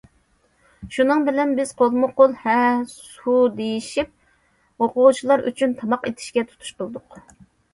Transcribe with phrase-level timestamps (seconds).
[0.95, 2.55] شۇنىڭ بىلەن، بىز قولمۇ- قول ھە
[2.93, 7.23] سۇ دېيىشىپ، ئوقۇغۇچىلار ئۈچۈن تاماق ئېتىشكە تۇتۇش قىلدۇق.